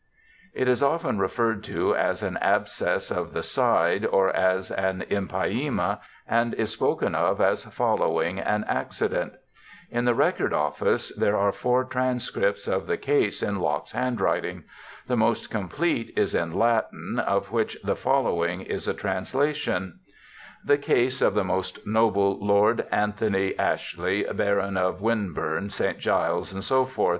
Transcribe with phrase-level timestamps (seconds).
[0.55, 5.99] It is often referred to as an abscess of the side or as an empyema
[6.27, 9.33] and is spoken of as following an accident.
[9.91, 14.63] In the Record Office there are four transcripts of the case in Locke's handwriting.
[15.05, 19.99] The most complete is in Latin, of which the following is a translation:—
[20.45, 25.99] * The case of the most Noble Lord Anthony Ashley, Baron of Winburne, St.
[25.99, 27.09] Giles, <Src.